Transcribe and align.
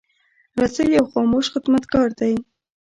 رسۍ 0.59 0.87
یو 0.97 1.05
خاموش 1.11 1.45
خدمتګار 1.53 2.07
دی. 2.19 2.33